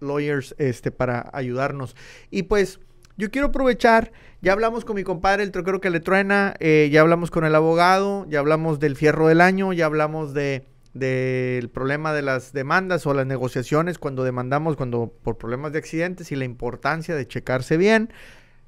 [0.00, 1.96] Lawyers este, para ayudarnos.
[2.30, 2.78] Y pues
[3.16, 7.02] yo quiero aprovechar, ya hablamos con mi compadre, el troquero que le truena, eh, ya
[7.02, 12.12] hablamos con el abogado, ya hablamos del fierro del año, ya hablamos de del problema
[12.12, 16.44] de las demandas o las negociaciones cuando demandamos cuando por problemas de accidentes y la
[16.44, 18.12] importancia de checarse bien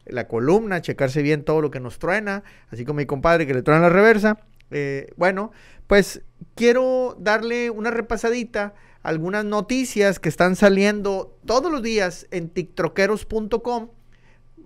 [0.07, 3.63] la columna, checarse bien todo lo que nos truena, así como mi compadre que le
[3.63, 4.39] truena la reversa.
[4.71, 5.53] Eh, bueno,
[5.87, 6.23] pues
[6.55, 13.89] quiero darle una repasadita a algunas noticias que están saliendo todos los días en tiktroqueros.com.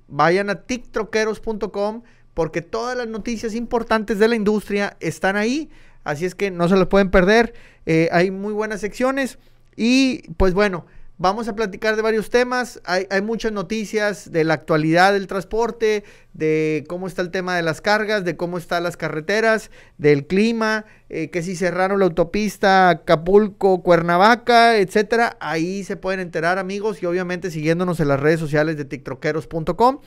[0.09, 5.71] Vayan a tiktroqueros.com porque todas las noticias importantes de la industria están ahí.
[6.07, 7.53] Así es que no se las pueden perder.
[7.85, 9.38] Eh, hay muy buenas secciones.
[9.75, 10.87] Y pues bueno,
[11.19, 12.81] vamos a platicar de varios temas.
[12.85, 17.62] Hay, hay, muchas noticias de la actualidad del transporte, de cómo está el tema de
[17.62, 22.88] las cargas, de cómo están las carreteras, del clima, eh, que si cerraron la autopista
[22.88, 25.37] Acapulco, Cuernavaca, etcétera.
[25.40, 29.99] Ahí se pueden enterar, amigos, y obviamente siguiéndonos en las redes sociales de tiktroqueros.com.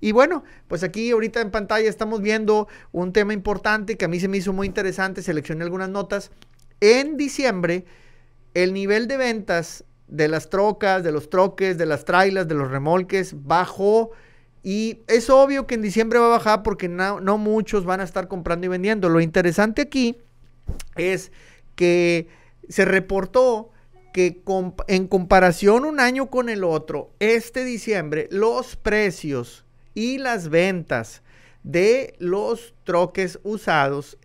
[0.00, 4.18] Y bueno, pues aquí ahorita en pantalla estamos viendo un tema importante que a mí
[4.18, 6.30] se me hizo muy interesante, seleccioné algunas notas.
[6.80, 7.84] En diciembre,
[8.54, 12.70] el nivel de ventas de las trocas, de los troques, de las trailas, de los
[12.70, 14.10] remolques bajó
[14.62, 18.28] y es obvio que en diciembre va a bajar porque no, muchos van a estar
[18.28, 19.08] comprando y vendiendo.
[19.08, 20.18] Lo interesante aquí
[20.96, 21.32] es
[21.76, 22.28] que
[22.68, 23.70] se reportó
[24.12, 24.42] que
[24.88, 31.22] en comparación un año con el otro, este diciembre, los precios y las ventas
[31.62, 34.18] de los troques usados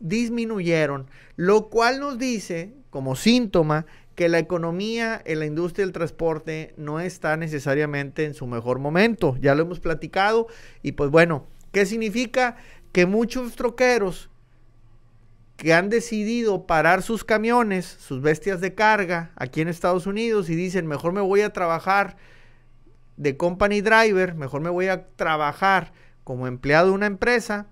[0.00, 6.74] disminuyeron, lo cual nos dice como síntoma que la economía en la industria del transporte
[6.76, 9.36] no está necesariamente en su mejor momento.
[9.40, 10.46] Ya lo hemos platicado
[10.82, 12.56] y pues bueno, ¿qué significa?
[12.92, 14.30] Que muchos troqueros
[15.56, 20.54] que han decidido parar sus camiones, sus bestias de carga aquí en Estados Unidos y
[20.54, 22.16] dicen, mejor me voy a trabajar
[23.16, 25.92] de company driver, mejor me voy a trabajar
[26.24, 27.66] como empleado de una empresa,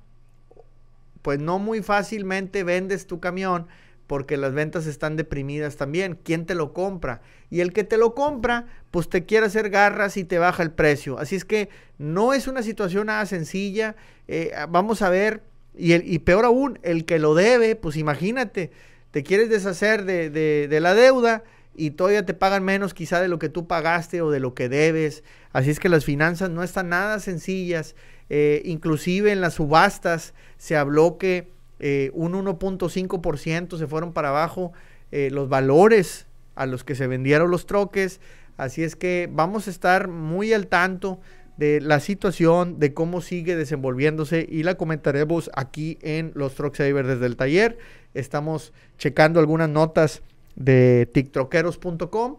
[1.22, 3.66] pues no muy fácilmente vendes tu camión
[4.06, 6.18] porque las ventas están deprimidas también.
[6.22, 7.22] ¿Quién te lo compra?
[7.48, 10.70] Y el que te lo compra, pues te quiere hacer garras y te baja el
[10.70, 11.18] precio.
[11.18, 13.96] Así es que no es una situación nada sencilla.
[14.28, 15.42] Eh, vamos a ver,
[15.74, 18.70] y, el, y, peor aún, el que lo debe, pues imagínate,
[19.12, 23.28] te quieres deshacer de, de, de la deuda y todavía te pagan menos quizá de
[23.28, 25.24] lo que tú pagaste o de lo que debes.
[25.52, 27.94] Así es que las finanzas no están nada sencillas.
[28.28, 34.72] Eh, inclusive en las subastas se habló que eh, un 1.5% se fueron para abajo
[35.10, 38.20] eh, los valores a los que se vendieron los troques.
[38.56, 41.20] Así es que vamos a estar muy al tanto
[41.56, 47.08] de la situación, de cómo sigue desenvolviéndose y la comentaremos aquí en los Truck Savers
[47.08, 47.78] desde el taller.
[48.14, 50.22] Estamos checando algunas notas
[50.56, 52.38] de tiktroqueros.com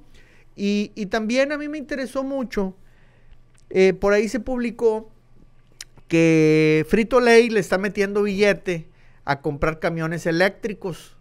[0.56, 2.76] y, y, también a mí me interesó mucho,
[3.70, 5.10] eh, por ahí se publicó
[6.08, 8.88] que Frito Lay le está metiendo billete
[9.26, 11.18] a comprar camiones eléctricos.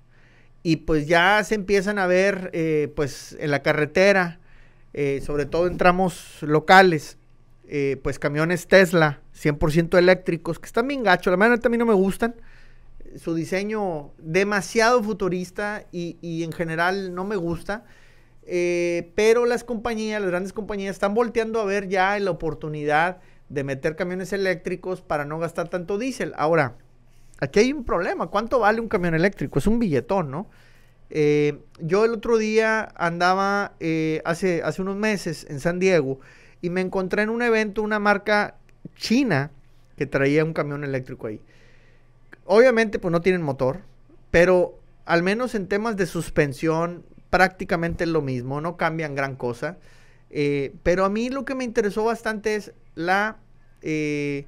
[0.63, 4.39] Y pues ya se empiezan a ver eh, pues en la carretera,
[4.93, 7.17] eh, sobre todo en tramos locales,
[8.03, 11.95] pues camiones Tesla 100% eléctricos que están bien gachos, la verdad a mí no me
[11.95, 12.35] gustan,
[13.19, 17.85] su diseño demasiado futurista y, en general no me gusta,
[18.45, 23.65] eh, pero las compañías, las grandes compañías están volteando a ver ya la oportunidad de
[23.65, 26.33] meter camiones eléctricos para no gastar tanto diésel.
[26.37, 26.77] Ahora,
[27.39, 28.29] aquí hay un problema.
[28.29, 29.59] ¿Cuánto vale un camión eléctrico?
[29.59, 30.49] Es un billetón, ¿no?
[31.11, 36.21] Eh, yo el otro día andaba eh, hace unos meses en San Diego
[36.63, 38.57] y me encontré en un evento una marca
[38.97, 39.51] china
[39.97, 41.41] que traía un camión eléctrico ahí.
[42.45, 43.81] Obviamente pues no tienen motor,
[44.31, 49.79] pero al menos en temas de suspensión prácticamente es lo mismo, no cambian gran cosa.
[50.31, 53.39] Eh, pero a mí lo que me interesó bastante es la
[53.83, 54.47] eh,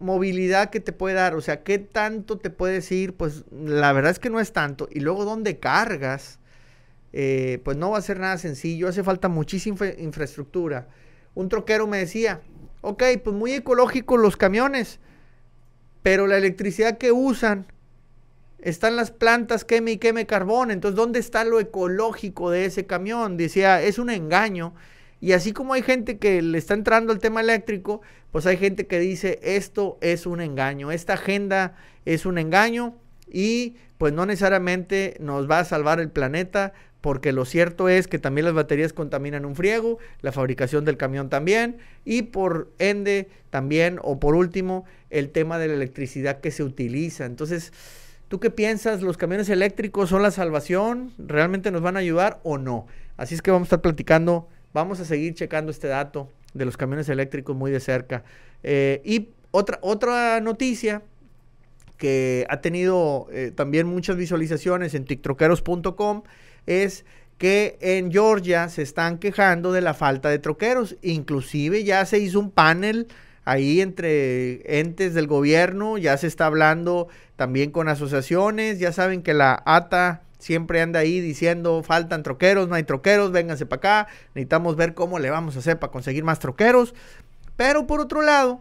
[0.00, 4.12] movilidad que te puede dar, o sea, qué tanto te puedes ir, pues la verdad
[4.12, 4.88] es que no es tanto.
[4.90, 6.38] Y luego dónde cargas,
[7.12, 10.88] eh, pues no va a ser nada sencillo, hace falta muchísima infraestructura.
[11.34, 12.40] Un troquero me decía,
[12.80, 15.00] ok, pues muy ecológicos los camiones,
[16.02, 17.66] pero la electricidad que usan
[18.60, 20.70] están las plantas queme y queme carbón.
[20.70, 23.36] Entonces, ¿dónde está lo ecológico de ese camión?
[23.36, 24.74] Decía, es un engaño.
[25.20, 28.86] Y así como hay gente que le está entrando al tema eléctrico, pues hay gente
[28.86, 35.16] que dice, esto es un engaño, esta agenda es un engaño y pues no necesariamente
[35.18, 39.44] nos va a salvar el planeta, porque lo cierto es que también las baterías contaminan
[39.44, 45.30] un friego, la fabricación del camión también, y por ende también, o por último, el
[45.30, 47.24] tema de la electricidad que se utiliza.
[47.24, 47.72] Entonces,
[48.28, 49.00] ¿Tú qué piensas?
[49.00, 51.12] ¿Los camiones eléctricos son la salvación?
[51.16, 52.86] ¿Realmente nos van a ayudar o no?
[53.16, 56.76] Así es que vamos a estar platicando, vamos a seguir checando este dato de los
[56.76, 58.24] camiones eléctricos muy de cerca.
[58.62, 61.00] Eh, y otra, otra noticia
[61.96, 66.22] que ha tenido eh, también muchas visualizaciones en tiktroqueros.com
[66.68, 67.06] es
[67.38, 70.96] que en Georgia se están quejando de la falta de troqueros.
[71.02, 73.08] Inclusive ya se hizo un panel
[73.44, 79.32] ahí entre entes del gobierno, ya se está hablando también con asociaciones, ya saben que
[79.32, 84.76] la ATA siempre anda ahí diciendo faltan troqueros, no hay troqueros, vénganse para acá, necesitamos
[84.76, 86.94] ver cómo le vamos a hacer para conseguir más troqueros.
[87.56, 88.60] Pero por otro lado,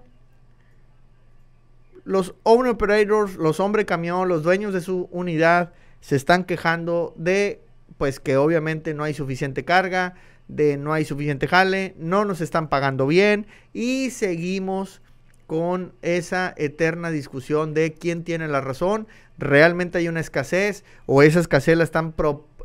[2.05, 7.66] los owner operators, los hombre camión, los dueños de su unidad se están quejando de
[7.97, 10.15] pues que obviamente no hay suficiente carga,
[10.47, 15.01] de no hay suficiente jale, no nos están pagando bien y seguimos
[15.45, 19.07] con esa eterna discusión de quién tiene la razón,
[19.37, 22.13] realmente hay una escasez o esa escasez la están,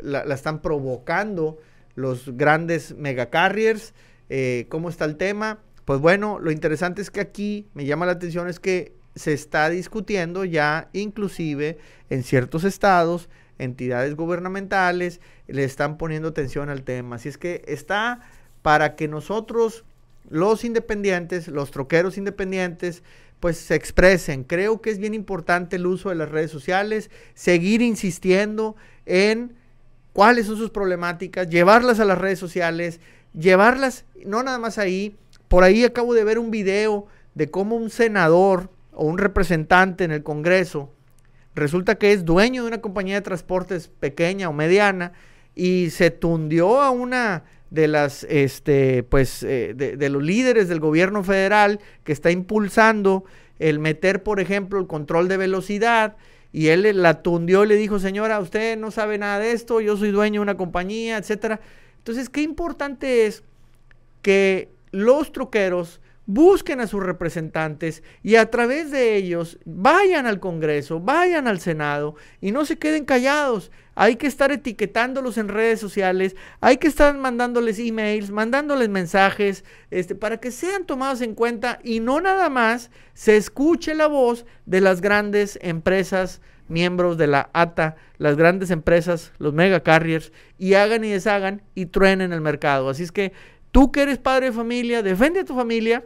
[0.00, 1.58] la, están provocando
[1.94, 3.94] los grandes megacarriers,
[4.28, 5.60] eh, ¿cómo está el tema?
[5.84, 9.68] Pues bueno, lo interesante es que aquí me llama la atención es que se está
[9.68, 11.78] discutiendo ya inclusive
[12.10, 17.16] en ciertos estados entidades gubernamentales le están poniendo atención al tema.
[17.16, 18.20] Así es que está
[18.62, 19.84] para que nosotros,
[20.28, 23.02] los independientes, los troqueros independientes,
[23.40, 24.44] pues se expresen.
[24.44, 29.56] Creo que es bien importante el uso de las redes sociales, seguir insistiendo en
[30.12, 33.00] cuáles son sus problemáticas, llevarlas a las redes sociales,
[33.34, 35.16] llevarlas, no nada más ahí,
[35.48, 40.12] por ahí acabo de ver un video de cómo un senador o un representante en
[40.12, 40.90] el Congreso
[41.54, 45.12] resulta que es dueño de una compañía de transportes pequeña o mediana
[45.54, 51.24] y se tundió a una de las, este, pues, eh, de, los líderes del gobierno
[51.24, 53.24] federal que está impulsando
[53.58, 56.16] el meter, por ejemplo, el control de velocidad.
[56.52, 59.96] Y él la tundió y le dijo, señora, usted no sabe nada de esto, yo
[59.96, 61.60] soy dueño de una compañía, etcétera.
[61.96, 63.42] Entonces, qué importante es
[64.20, 71.00] que los troqueros busquen a sus representantes y a través de ellos vayan al Congreso,
[71.00, 73.70] vayan al Senado y no se queden callados.
[73.94, 80.14] Hay que estar etiquetándolos en redes sociales, hay que estar mandándoles emails, mandándoles mensajes, este,
[80.14, 84.80] para que sean tomados en cuenta y no nada más se escuche la voz de
[84.80, 91.04] las grandes empresas miembros de la ATA, las grandes empresas, los mega carriers, y hagan
[91.04, 92.88] y deshagan y truenen el mercado.
[92.88, 93.34] Así es que
[93.72, 96.04] Tú que eres padre de familia, defiende a tu familia,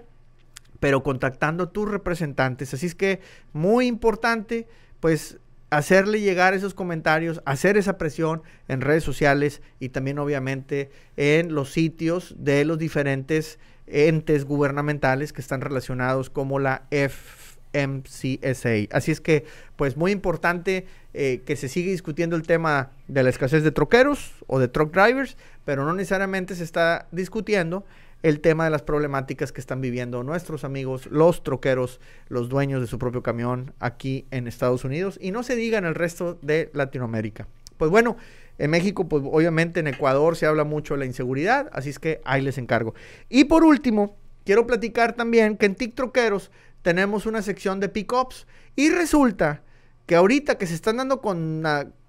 [0.80, 2.74] pero contactando a tus representantes.
[2.74, 3.20] Así es que
[3.52, 4.66] muy importante,
[5.00, 5.38] pues
[5.70, 11.72] hacerle llegar esos comentarios, hacer esa presión en redes sociales y también obviamente en los
[11.72, 18.70] sitios de los diferentes entes gubernamentales que están relacionados como la FMCSA.
[18.90, 19.44] Así es que,
[19.76, 24.34] pues muy importante eh, que se siga discutiendo el tema de la escasez de troqueros
[24.46, 27.84] o de truck drivers, pero no necesariamente se está discutiendo
[28.28, 32.88] el tema de las problemáticas que están viviendo nuestros amigos, los troqueros, los dueños de
[32.88, 36.68] su propio camión aquí en Estados Unidos y no se diga en el resto de
[36.74, 37.46] Latinoamérica.
[37.76, 38.16] Pues bueno,
[38.58, 42.20] en México, pues obviamente en Ecuador se habla mucho de la inseguridad, así es que
[42.24, 42.94] ahí les encargo.
[43.28, 46.50] Y por último, quiero platicar también que en TikTokeros
[46.82, 49.62] tenemos una sección de pickups y resulta
[50.04, 51.62] que ahorita que se están dando con,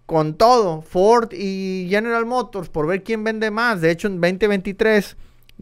[0.07, 3.81] con todo, Ford y General Motors, por ver quién vende más.
[3.81, 5.15] De hecho, en 2023,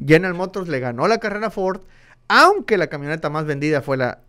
[0.03, 1.81] General Motors le ganó la carrera a Ford,
[2.27, 4.19] aunque la camioneta más vendida fue la,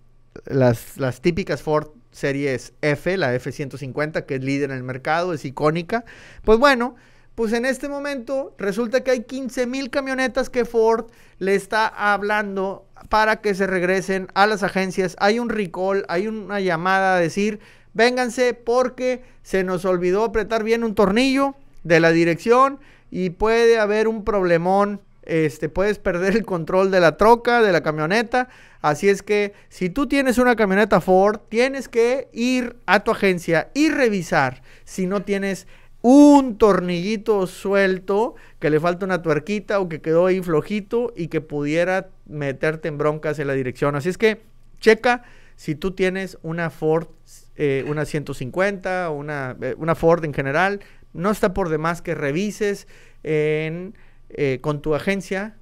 [0.44, 5.44] las, las típicas Ford series F, la F-150, que es líder en el mercado, es
[5.44, 6.04] icónica.
[6.44, 6.96] Pues bueno,
[7.34, 12.86] pues en este momento resulta que hay 15 mil camionetas que Ford le está hablando
[13.10, 15.14] para que se regresen a las agencias.
[15.18, 17.60] Hay un recall, hay una llamada a decir,
[17.92, 21.54] vénganse porque se nos olvidó apretar bien un tornillo
[21.84, 25.02] de la dirección y puede haber un problemón.
[25.26, 28.48] Este, puedes perder el control de la troca, de la camioneta.
[28.80, 33.70] Así es que si tú tienes una camioneta Ford, tienes que ir a tu agencia
[33.74, 35.66] y revisar si no tienes
[36.02, 41.40] un tornillito suelto, que le falta una tuerquita o que quedó ahí flojito y que
[41.40, 43.96] pudiera meterte en broncas en la dirección.
[43.96, 44.40] Así es que
[44.78, 45.24] checa
[45.56, 47.08] si tú tienes una Ford,
[47.56, 50.80] eh, una 150 o una, eh, una, Ford en general,
[51.12, 52.86] no está por demás que revises
[53.22, 53.94] en,
[54.30, 55.56] eh, con tu agencia,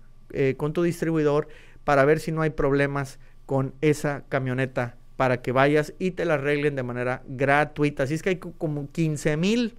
[0.56, 1.46] con tu distribuidor,
[1.84, 6.34] para ver si no hay problemas con esa camioneta para que vayas y te la
[6.34, 8.02] arreglen de manera gratuita.
[8.02, 9.76] Así es que hay como 15 mil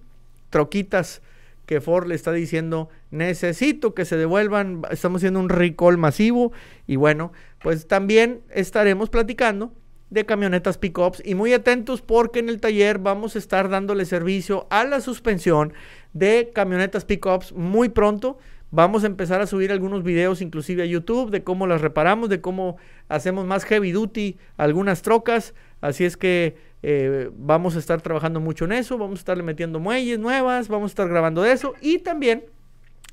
[0.50, 1.20] troquitas
[1.66, 6.52] que Ford le está diciendo, necesito que se devuelvan, estamos haciendo un recall masivo
[6.86, 9.72] y bueno, pues también estaremos platicando
[10.08, 14.68] de camionetas pickups y muy atentos porque en el taller vamos a estar dándole servicio
[14.70, 15.72] a la suspensión
[16.12, 18.38] de camionetas pickups muy pronto.
[18.76, 22.42] Vamos a empezar a subir algunos videos inclusive a YouTube de cómo las reparamos, de
[22.42, 22.76] cómo
[23.08, 25.54] hacemos más heavy duty algunas trocas.
[25.80, 29.80] Así es que eh, vamos a estar trabajando mucho en eso, vamos a estarle metiendo
[29.80, 32.44] muelles nuevas, vamos a estar grabando de eso y también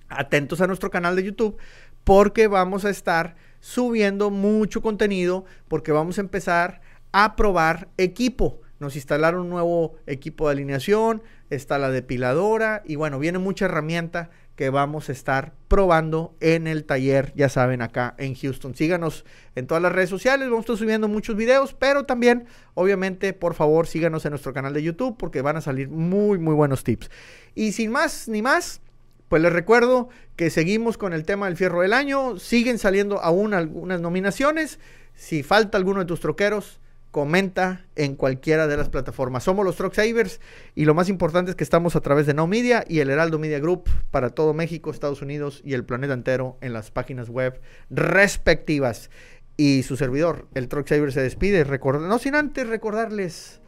[0.10, 1.56] atentos a nuestro canal de YouTube
[2.04, 6.82] porque vamos a estar subiendo mucho contenido porque vamos a empezar
[7.14, 8.60] a probar equipo.
[8.84, 14.30] Nos instalaron un nuevo equipo de alineación, está la depiladora y bueno, viene mucha herramienta
[14.58, 18.76] que vamos a estar probando en el taller, ya saben, acá en Houston.
[18.76, 19.24] Síganos
[19.56, 23.54] en todas las redes sociales, vamos a estar subiendo muchos videos, pero también, obviamente, por
[23.54, 27.10] favor, síganos en nuestro canal de YouTube porque van a salir muy, muy buenos tips.
[27.56, 28.82] Y sin más ni más,
[29.30, 33.54] pues les recuerdo que seguimos con el tema del fierro del año, siguen saliendo aún
[33.54, 34.78] algunas nominaciones.
[35.16, 36.82] Si falta alguno de tus troqueros,
[37.14, 39.44] comenta en cualquiera de las plataformas.
[39.44, 40.42] Somos los Truck Savers
[40.74, 43.38] y lo más importante es que estamos a través de No Media y el Heraldo
[43.38, 47.62] Media Group para todo México, Estados Unidos y el planeta entero en las páginas web
[47.92, 49.12] respectivas.
[49.58, 53.62] Y su servidor, el Truck Saver, se despide, no sin antes recordarles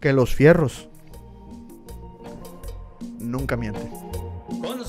[0.00, 0.88] que los fierros
[3.20, 3.88] nunca mienten.
[3.88, 4.80] Con